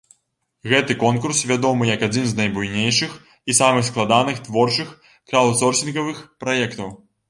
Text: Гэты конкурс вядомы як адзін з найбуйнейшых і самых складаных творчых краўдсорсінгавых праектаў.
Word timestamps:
Гэты 0.71 0.95
конкурс 1.03 1.41
вядомы 1.51 1.83
як 1.91 2.07
адзін 2.09 2.25
з 2.31 2.35
найбуйнейшых 2.41 3.11
і 3.17 3.51
самых 3.61 3.83
складаных 3.93 4.43
творчых 4.51 4.93
краўдсорсінгавых 5.29 6.29
праектаў. 6.45 6.89